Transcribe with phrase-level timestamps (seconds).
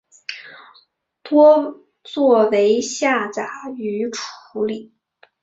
[1.21, 4.95] 多做为下杂鱼处理。